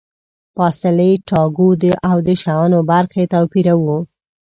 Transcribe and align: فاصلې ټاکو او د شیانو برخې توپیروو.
فاصلې 0.55 1.11
ټاکو 1.29 1.67
او 2.09 2.17
د 2.27 2.29
شیانو 2.41 2.79
برخې 2.91 3.23
توپیروو. 3.33 3.97